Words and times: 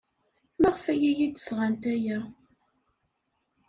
Maɣef 0.61 0.83
ay 0.93 1.01
iyi-d-sɣant 1.09 1.83
aya? 1.93 2.19